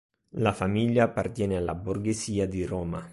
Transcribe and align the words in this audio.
La 0.37 0.51
famiglia 0.51 1.03
appartiene 1.03 1.57
alla 1.57 1.75
borghesia 1.75 2.47
di 2.47 2.65
Roma. 2.65 3.07